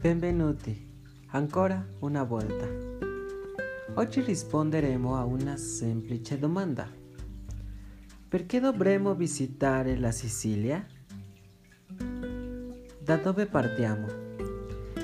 [0.00, 0.88] Benvenuti,
[1.32, 2.66] ancora una volta.
[3.96, 6.88] Oggi risponderemo a una semplice domanda.
[8.26, 10.82] Perché dovremmo visitare la Sicilia?
[12.98, 14.06] Da dove partiamo?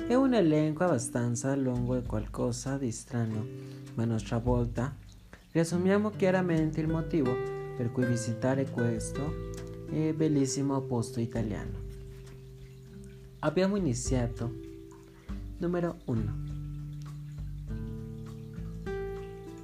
[0.07, 3.45] È un elenco abbastanza lungo e qualcosa di strano,
[3.93, 4.97] ma a nostra volta
[5.51, 7.35] riassumiamo chiaramente il motivo
[7.77, 9.51] per cui visitare questo
[9.91, 11.85] bellissimo posto italiano.
[13.41, 14.66] Abbiamo iniziato
[15.59, 16.33] Numero 1.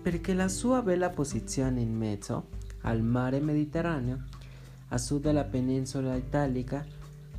[0.02, 2.48] Perché la sua bella posizione in mezzo
[2.82, 4.24] al mare Mediterraneo,
[4.90, 6.84] a sud della penisola italica,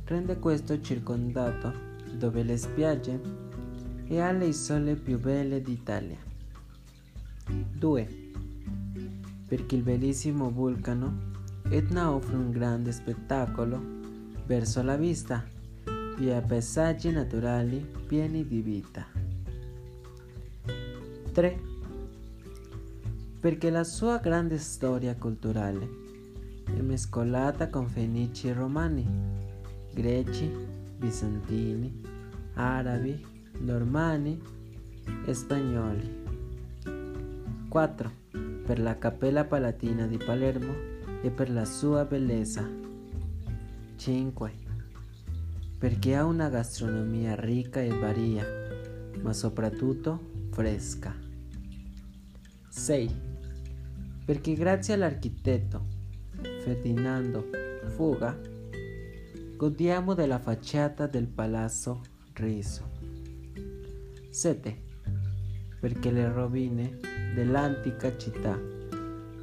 [0.05, 1.73] rende questo circondato
[2.13, 3.19] dove le spiagge
[4.05, 6.17] e ha le isole più belle d'Italia.
[7.77, 8.31] 2.
[9.47, 11.33] Perché il bellissimo vulcano
[11.67, 13.81] Etna offre un grande spettacolo
[14.45, 15.43] verso la vista
[16.17, 19.05] via paesaggi naturali pieni di vita.
[21.33, 21.59] 3.
[23.39, 26.03] Perché la sua grande storia culturale
[26.65, 29.05] è mescolata con fenici romani,
[29.93, 30.49] greci,
[30.97, 32.01] bizantini,
[32.53, 33.23] arabi,
[33.59, 34.41] normanni
[35.25, 36.23] e spagnoli.
[37.67, 38.11] 4.
[38.65, 40.73] Per la Cappella Palatina di Palermo
[41.21, 42.67] e per la sua bellezza.
[43.97, 44.64] 5
[45.77, 48.45] perché ha una gastronomia ricca e varia,
[49.21, 51.15] ma soprattutto fresca.
[52.69, 53.15] 6.
[54.25, 55.85] Perché grazie all'architetto
[56.63, 57.49] Ferdinando
[57.87, 58.39] Fuga
[59.55, 62.01] godiamo della facciata del Palazzo
[62.33, 62.91] Riso.
[64.29, 64.83] 7.
[65.79, 66.99] Perché le rovine
[67.33, 68.59] dell'antica città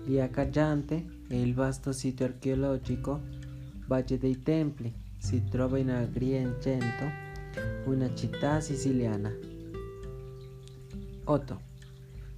[0.05, 3.21] di Acaggiante e il vasto sito archeologico
[3.87, 7.05] Valle dei Templi si trova in Agrigento,
[7.84, 9.33] una città siciliana.
[11.23, 11.61] 8.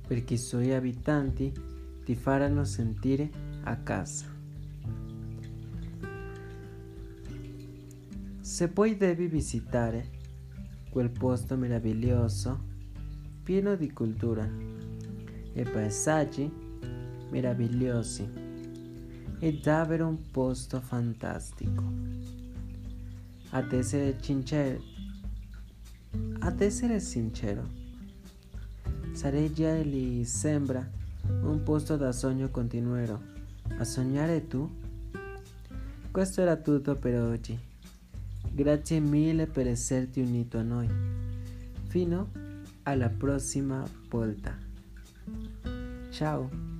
[0.06, 1.50] Perché i suoi abitanti
[2.04, 3.30] ti faranno sentire
[3.62, 4.26] a casa.
[8.42, 10.10] Se poi devi visitare
[10.90, 12.60] quel posto meraviglioso,
[13.42, 14.46] pieno di cultura
[15.54, 16.52] e paesaggi
[17.30, 18.28] meravigliosi,
[19.38, 22.43] è davvero un posto fantastico.
[23.54, 24.82] Ad essere sincero,
[26.40, 27.62] ad essere sincero,
[29.12, 30.84] Sareggia gli sembra
[31.42, 33.22] un posto da sogno continuo.
[33.78, 34.68] A sognare tu?
[36.10, 37.56] Questo era tutto per oggi.
[38.50, 40.88] Grazie mille per esserti unito a noi.
[41.86, 42.30] Fino
[42.82, 44.58] alla prossima volta.
[46.10, 46.73] Ciao.